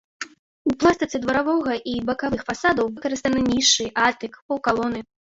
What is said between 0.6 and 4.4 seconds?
У пластыцы дваровага і бакавых фасадаў выкарыстаны нішы, атык,